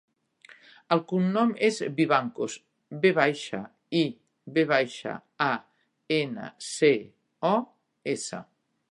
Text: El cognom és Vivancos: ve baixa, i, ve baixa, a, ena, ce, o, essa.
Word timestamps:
El 0.93 1.01
cognom 1.09 1.49
és 1.65 1.75
Vivancos: 1.97 2.55
ve 3.03 3.11
baixa, 3.19 3.59
i, 3.99 4.01
ve 4.55 4.63
baixa, 4.71 5.13
a, 5.49 5.51
ena, 6.21 6.47
ce, 6.71 6.91
o, 7.51 7.53
essa. 8.15 8.41